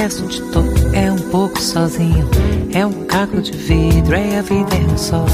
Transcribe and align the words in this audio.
Resto 0.00 0.24
de 0.28 0.40
é 0.96 1.12
um 1.12 1.18
pouco 1.30 1.60
sozinho. 1.60 2.26
É 2.72 2.86
um 2.86 3.04
caco 3.04 3.42
de 3.42 3.52
vidro, 3.52 4.14
é 4.14 4.38
a 4.38 4.42
vida, 4.42 4.74
é 4.74 4.94
o 4.94 4.96
sol. 4.96 5.26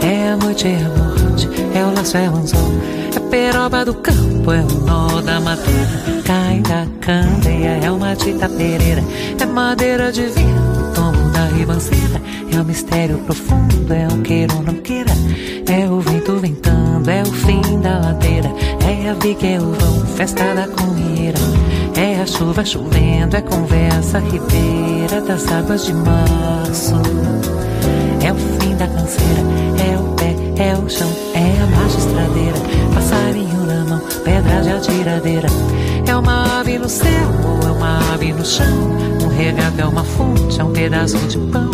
É 0.00 0.28
a 0.28 0.36
noite, 0.36 0.68
é 0.68 0.76
a 0.76 0.88
morte, 0.88 1.48
é 1.74 1.84
o 1.84 1.92
laço, 1.92 2.16
é 2.16 2.30
o 2.30 2.36
anzol. 2.36 2.70
É 3.16 3.18
peroba 3.18 3.84
do 3.84 3.94
campo, 3.94 4.52
é 4.52 4.60
o 4.60 4.80
nó 4.86 5.20
da 5.20 5.40
madeira. 5.40 6.22
Cai 6.24 6.60
da 6.60 6.86
candeia, 7.00 7.80
é 7.82 7.90
uma 7.90 8.14
tita 8.14 8.48
pereira. 8.48 9.02
É 9.40 9.46
madeira 9.46 10.12
de 10.12 10.26
vinho, 10.26 10.92
tomo 10.94 11.30
da 11.30 11.46
ribanceira. 11.46 12.22
É 12.52 12.60
um 12.60 12.64
mistério 12.64 13.18
profundo, 13.18 13.92
é 13.92 14.06
um 14.06 14.22
queira 14.22 14.54
ou 14.54 14.62
não 14.62 14.74
queira. 14.74 15.10
É 15.68 15.90
o 15.90 15.98
vento 15.98 16.36
ventando, 16.36 17.10
é 17.10 17.22
o 17.22 17.32
fim 17.32 17.80
da 17.80 17.98
ladeira. 17.98 18.52
É 18.88 19.10
a 19.10 19.14
viga, 19.14 19.44
é 19.44 19.58
o 19.58 19.72
vão, 19.72 20.06
festa 20.06 20.54
da 20.54 20.68
comieira. 20.68 21.43
A 22.24 22.26
chuva 22.26 22.64
chovendo, 22.64 23.36
é 23.36 23.42
conversa 23.42 24.18
ribeira 24.18 25.20
das 25.20 25.46
águas 25.52 25.84
de 25.84 25.92
março. 25.92 26.94
É 28.24 28.32
o 28.32 28.34
fim 28.34 28.74
da 28.76 28.86
canseira, 28.86 29.42
é 29.86 29.98
o 29.98 30.04
pé, 30.14 30.34
é 30.56 30.74
o 30.74 30.88
chão, 30.88 31.10
é 31.34 31.62
a 31.62 31.66
marcha 31.66 31.98
estradeira. 31.98 32.56
Passarinho 32.94 33.66
na 33.66 33.84
mão, 33.84 34.00
pedra 34.24 34.62
de 34.62 34.70
atiradeira. 34.70 35.48
É 36.06 36.16
uma 36.16 36.60
ave 36.60 36.78
no 36.78 36.88
céu, 36.88 37.28
ou 37.44 37.68
é 37.68 37.72
uma 37.72 38.14
ave 38.14 38.32
no 38.32 38.46
chão. 38.46 38.88
Um 39.22 39.28
regato 39.28 39.78
é 39.78 39.84
uma 39.84 40.04
fonte, 40.04 40.58
é 40.58 40.64
um 40.64 40.72
pedaço 40.72 41.18
de 41.28 41.36
pão. 41.36 41.70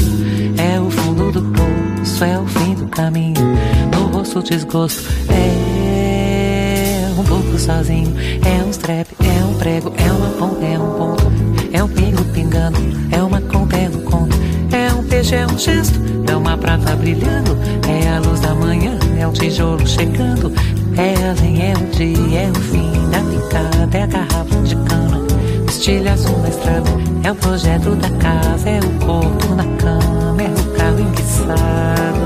É 0.59 0.81
o 0.81 0.91
fundo 0.91 1.31
do 1.31 1.43
poço, 1.43 2.25
é 2.25 2.37
o 2.37 2.47
fim 2.49 2.75
do 2.75 2.89
caminho. 2.89 3.57
No 3.95 4.09
rosto 4.09 4.43
desgosto, 4.43 5.09
é 5.29 7.09
um 7.17 7.23
pouco 7.23 7.57
sozinho. 7.57 8.13
É 8.45 8.65
um 8.65 8.71
strep, 8.71 9.07
é 9.21 9.30
prego, 9.61 9.93
é 9.99 10.11
uma 10.11 10.31
ponta, 10.31 10.65
é 10.65 10.79
um 10.79 10.91
ponto. 10.95 11.33
É 11.73 11.85
um 11.85 11.89
pingo 11.89 12.25
pingando, 12.33 12.79
é 13.13 13.23
uma 13.23 13.41
conta, 13.43 13.77
é 13.77 13.89
um 13.89 14.01
conto. 14.01 14.37
É 14.73 14.93
um 14.95 15.05
peixe, 15.05 15.35
é 15.35 15.47
um 15.47 15.59
gesto, 15.59 16.01
é 16.27 16.35
uma 16.35 16.57
prata 16.57 16.97
brilhando. 16.97 17.57
É 17.87 18.09
a 18.09 18.19
luz 18.21 18.41
da 18.41 18.55
manhã, 18.55 18.99
é 19.19 19.27
o 19.27 19.33
tijolo 19.33 19.87
chegando. 19.87 20.51
É 20.97 21.15
além, 21.29 21.63
é 21.63 21.75
o 21.75 21.87
dia, 21.95 22.41
é 22.41 22.51
o 22.51 22.55
fim 22.55 22.91
da 23.11 23.21
picada, 23.21 23.99
é 23.99 24.03
a 24.03 24.07
garrafa 24.07 24.63
de 24.63 24.77
cana. 24.77 25.21
Estilhaço 25.69 26.33
na 26.39 26.49
estrada, 26.49 26.91
é 27.23 27.31
o 27.31 27.35
projeto 27.35 27.95
da 27.97 28.11
casa, 28.19 28.69
é 28.69 28.81
o 28.81 29.07
corpo 29.07 29.55
na 29.55 29.65
cama, 29.77 30.43
é 30.43 30.49
o 30.49 30.77
carro 30.77 31.01
enguiçado. 31.01 32.21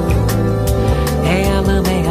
É 1.26 1.56
a 1.56 1.60
lama, 1.60 1.90
é 1.90 2.03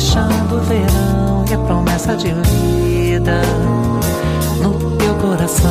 fechando 0.00 0.56
o 0.56 0.60
verão 0.60 1.44
e 1.50 1.52
a 1.52 1.58
promessa 1.58 2.16
de 2.16 2.32
vida 2.32 3.42
no 4.62 4.96
teu 4.96 5.14
coração. 5.16 5.70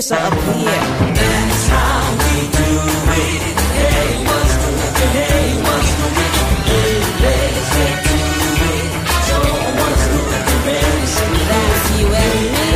kiss 0.00 0.10
her 0.10 0.16
up 0.16 0.32
here. 0.32 0.84
That's 1.12 1.68
how 1.68 2.00
we 2.24 2.36
do 2.56 2.70
it. 3.20 3.42
Hey, 3.80 4.08
what's 4.28 4.54
doing? 4.62 4.96
Hey, 5.16 5.48
what's 5.64 5.90
doing? 6.00 6.34
Hey, 6.70 6.92
let's 7.24 7.68
get 7.76 7.96
to 8.08 8.16
it. 8.72 8.90
So 9.28 9.36
what's 9.80 10.04
doing? 10.12 10.44
That's 11.50 11.84
you 12.00 12.08
and 12.24 12.36
me, 12.54 12.68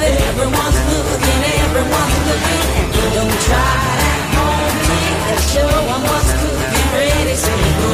baby. 0.00 0.20
Everyone's 0.28 0.80
looking, 0.92 1.40
everyone's 1.64 2.18
looking. 2.28 2.68
Don't 3.16 3.38
try 3.48 3.76
that 4.00 4.22
home, 4.36 4.76
please. 4.84 5.44
Show 5.52 5.72
them 5.88 6.02
what's 6.10 6.30
cooking. 6.40 6.88
Ready, 6.96 7.36
say 7.44 7.64
go. 7.80 7.92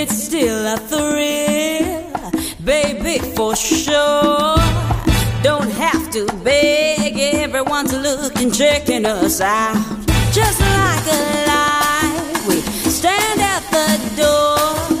It's 0.00 0.16
still 0.26 0.62
a 0.74 0.78
checking 8.52 9.06
us 9.06 9.40
out 9.40 9.74
just 10.30 10.60
like 10.60 11.06
a 11.06 11.46
light. 11.46 12.44
We 12.46 12.60
stand 12.90 13.40
at 13.40 13.62
the 13.70 13.88
door. 14.20 14.98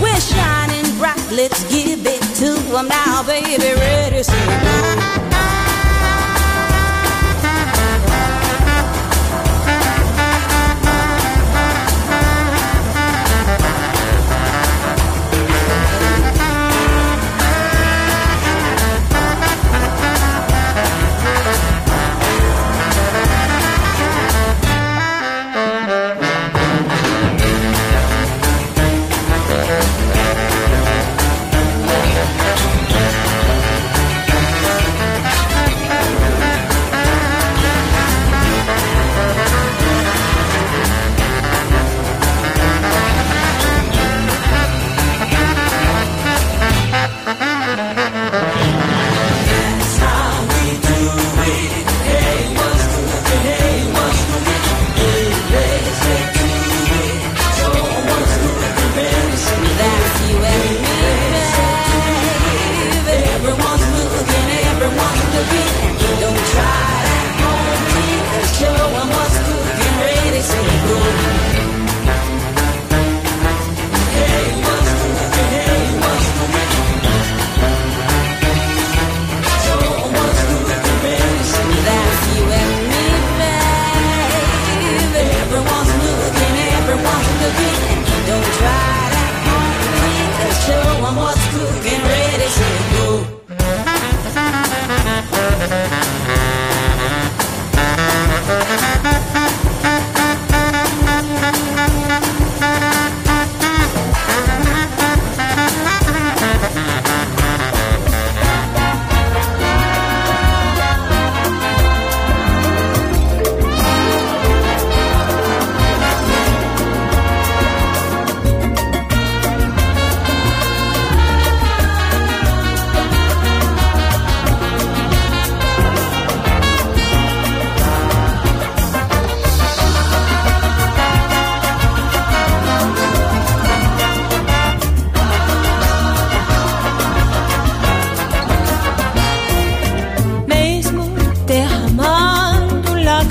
We're 0.00 0.20
shining 0.20 0.98
bright. 0.98 1.20
Let's 1.30 1.64
give 1.70 2.06
it 2.06 2.22
to 2.36 2.54
them 2.70 2.88
now, 2.88 3.22
baby. 3.24 3.74
Ready, 3.74 4.22
set, 4.22 5.31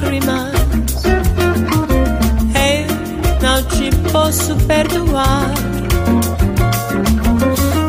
lágrimas. 0.01 0.51
Eu 2.55 2.87
não 3.41 3.63
te 3.63 3.91
posso 4.11 4.55
perdoar. 4.65 5.51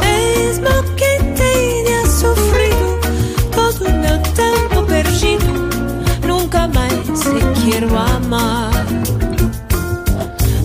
Mesmo 0.01 0.83
que 0.97 1.19
tenha 1.35 2.07
sofrido 2.07 3.01
todo 3.51 3.89
o 3.89 3.99
meu 3.99 4.19
tempo 4.35 4.83
perdido, 4.87 5.71
nunca 6.27 6.69
mais 6.69 6.93
te 7.21 7.71
quero 7.71 7.89
amar. 7.97 8.71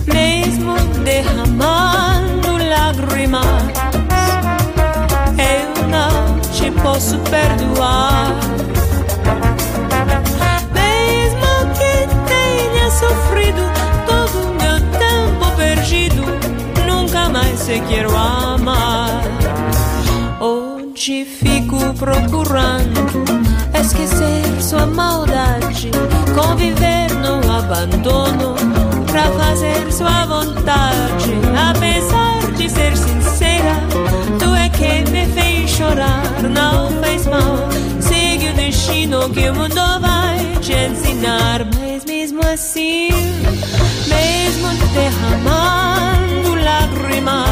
Mesmo 0.06 0.74
derramando 1.04 2.58
lágrimas, 2.68 3.44
eu 5.38 5.88
não 5.88 6.40
te 6.50 6.70
posso 6.82 7.18
perdoar. 7.30 8.38
Mais 17.38 17.64
te 17.64 17.80
quero 17.88 18.10
amar. 18.16 19.22
Hoje 20.40 21.24
fico 21.24 21.78
procurando 21.94 23.00
esquecer 23.80 24.42
sua 24.60 24.86
maldade, 24.86 25.90
conviver 26.34 27.08
no 27.24 27.36
abandono, 27.58 28.54
pra 29.06 29.24
fazer 29.40 29.92
sua 29.92 30.26
vontade. 30.26 31.32
Apesar 31.70 32.52
de 32.56 32.68
ser 32.68 32.96
sincera, 32.96 33.74
tu 34.40 34.54
é 34.54 34.68
quem 34.70 35.04
me 35.04 35.26
fez 35.32 35.70
chorar, 35.70 36.42
não 36.42 36.90
fez 37.02 37.26
mal. 37.26 37.56
Segue 38.00 38.48
o 38.50 38.54
destino 38.54 39.30
que 39.30 39.48
o 39.48 39.54
mundo 39.54 40.00
vai 40.00 40.38
te 40.60 40.72
ensinar, 40.72 41.64
mas 41.76 42.04
mesmo 42.04 42.40
assim, 42.52 43.10
mesmo 44.08 44.68
derramando 44.92 46.27
lágrimas, 46.68 47.48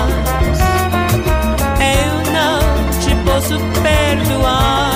eu 1.81 2.33
não 2.33 2.61
te 3.01 3.15
posso 3.25 3.59
perdoar. 3.83 4.96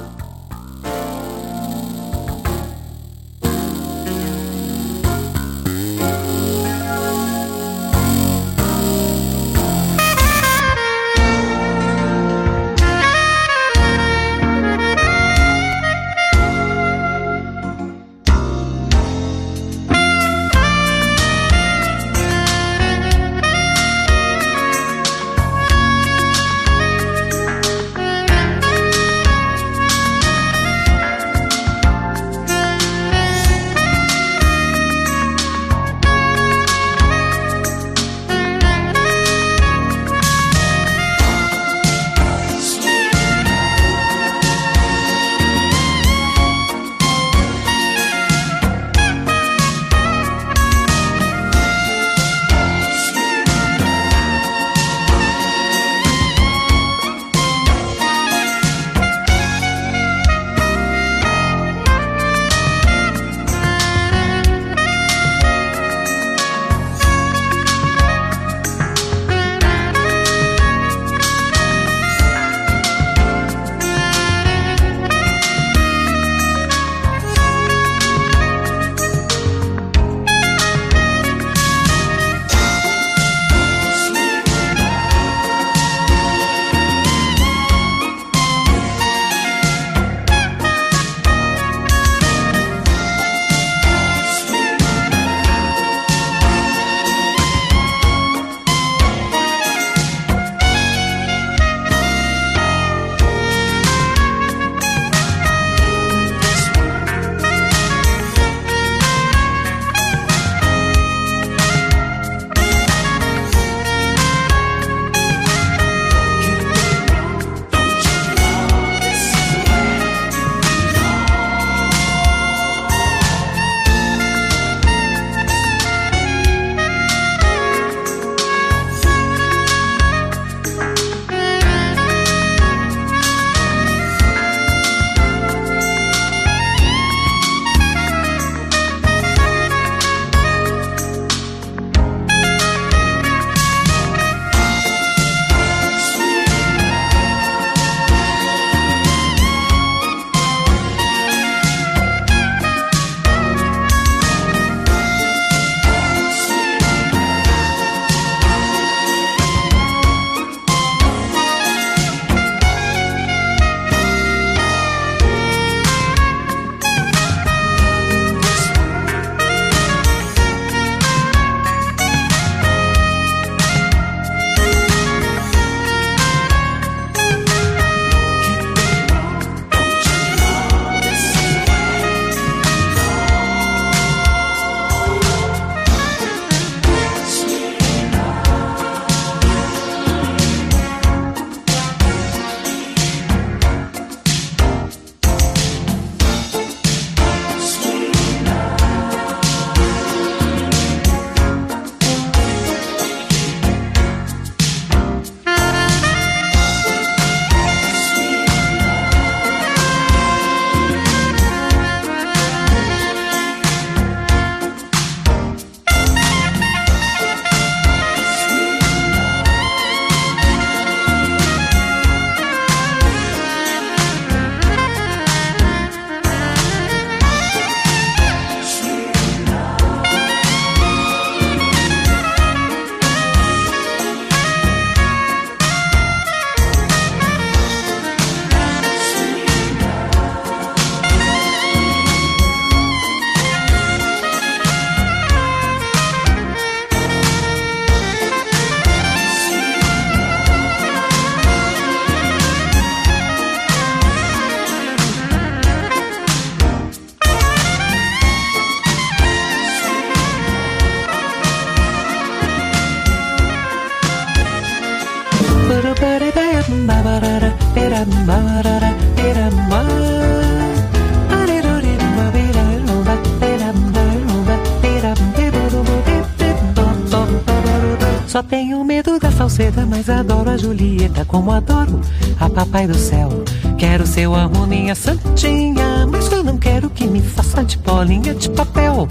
Como 281.31 281.51
adoro 281.51 282.01
a 282.39 282.49
Papai 282.49 282.85
do 282.85 282.95
Céu. 282.95 283.29
Quero 283.77 284.05
seu 284.05 284.35
amor, 284.35 284.67
minha 284.67 284.93
santinha, 284.93 286.05
mas 286.05 286.31
eu 286.31 286.43
não 286.43 286.57
quero 286.57 286.89
que 286.89 287.07
me 287.07 287.21
faça 287.21 287.63
de 287.63 287.77
bolinha 287.77 288.35
de 288.35 288.49
papel. 288.49 289.07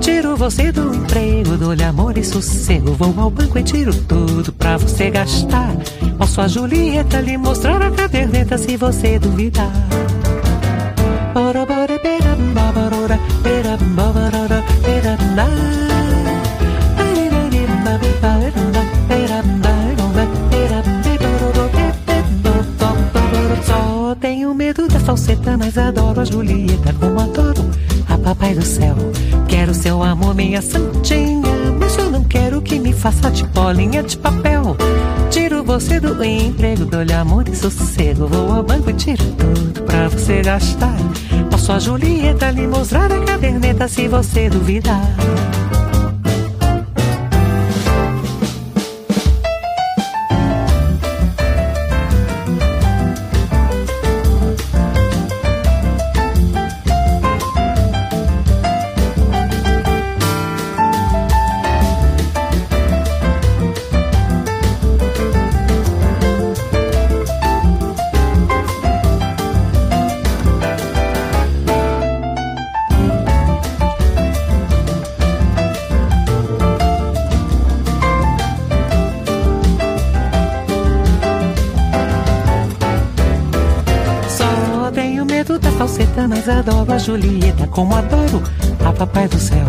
Tiro 0.00 0.36
você 0.36 0.72
do 0.72 0.94
emprego, 0.94 1.56
dou-lhe 1.56 1.84
amor 1.84 2.18
e 2.18 2.24
sossego. 2.24 2.92
Vou 2.92 3.14
ao 3.16 3.30
banco 3.30 3.58
e 3.58 3.62
tiro 3.62 3.94
tudo 3.94 4.52
pra 4.52 4.76
você 4.76 5.10
gastar. 5.10 5.74
Posso 6.18 6.40
a 6.40 6.48
Julieta 6.48 7.20
lhe 7.20 7.38
mostrar 7.38 7.80
a 7.80 7.90
caderneta 7.90 8.58
se 8.58 8.76
você 8.76 9.18
duvidar. 9.18 9.72
Julieta 26.30 26.92
como 26.94 27.20
adoro 27.20 27.68
a 28.08 28.16
Papai 28.16 28.54
do 28.54 28.62
Céu. 28.62 28.94
Quero 29.48 29.74
seu 29.74 30.02
amor, 30.02 30.34
minha 30.34 30.62
santinha, 30.62 31.42
mas 31.78 31.96
eu 31.98 32.10
não 32.10 32.22
quero 32.24 32.62
que 32.62 32.78
me 32.78 32.92
faça 32.92 33.30
de 33.30 33.44
bolinha 33.48 34.02
de 34.02 34.16
papel. 34.16 34.76
Tiro 35.30 35.64
você 35.64 35.98
do 35.98 36.22
emprego, 36.22 36.84
dou-lhe 36.84 37.12
amor 37.12 37.48
e 37.48 37.56
sossego. 37.56 38.26
Vou 38.26 38.52
ao 38.52 38.62
banco 38.62 38.90
e 38.90 38.94
tiro 38.94 39.24
tudo 39.32 39.82
pra 39.82 40.08
você 40.08 40.40
gastar. 40.40 40.96
Posso 41.50 41.72
a 41.72 41.78
Julieta 41.78 42.50
lhe 42.50 42.66
mostrar 42.66 43.10
a 43.12 43.20
caderneta 43.24 43.88
se 43.88 44.06
você 44.06 44.48
duvidar. 44.48 45.02
Julieta, 87.00 87.66
como 87.66 87.96
adoro 87.96 88.42
a 88.84 88.92
Papai 88.92 89.26
do 89.26 89.38
Céu. 89.38 89.66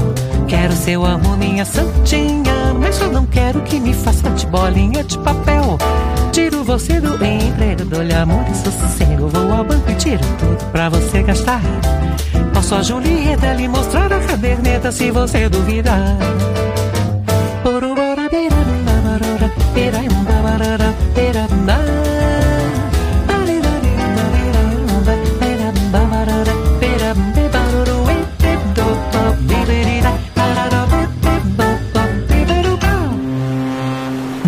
Quero 0.47 0.73
seu 0.73 1.05
amor, 1.05 1.37
minha 1.37 1.65
santinha, 1.65 2.73
mas 2.79 2.99
eu 2.99 3.11
não 3.11 3.25
quero 3.25 3.61
que 3.61 3.79
me 3.79 3.93
faça 3.93 4.29
de 4.31 4.45
bolinha 4.47 5.03
de 5.03 5.17
papel. 5.19 5.77
Tiro 6.31 6.63
você 6.63 6.99
do 6.99 7.13
emprego, 7.15 7.85
dou-lhe 7.85 8.13
amor 8.13 8.43
e 8.49 8.55
sossego. 8.55 9.27
Vou 9.27 9.51
ao 9.53 9.63
banco 9.63 9.89
e 9.89 9.95
tiro 9.95 10.23
tudo 10.39 10.71
pra 10.71 10.89
você 10.89 11.23
gastar. 11.23 11.61
Posso 12.53 12.75
a 12.75 12.83
Julieta 12.83 13.53
lhe 13.53 13.67
mostrar 13.67 14.11
a 14.11 14.19
caderneta 14.19 14.91
se 14.91 15.09
você 15.09 15.47
duvidar. 15.47 16.17
Porubora, 17.63 18.29
beira, 18.29 18.55
barora, 18.85 19.51
beira, 19.73 19.99
barara, 19.99 20.77
beira, 20.77 20.90